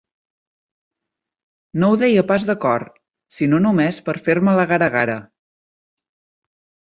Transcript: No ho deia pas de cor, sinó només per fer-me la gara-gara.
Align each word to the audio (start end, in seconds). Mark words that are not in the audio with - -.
No 1.81 1.89
ho 1.95 1.99
deia 2.03 2.23
pas 2.31 2.45
de 2.47 2.55
cor, 2.63 2.85
sinó 3.39 3.59
només 3.65 3.99
per 4.07 4.15
fer-me 4.29 4.57
la 4.61 4.67
gara-gara. 4.71 5.19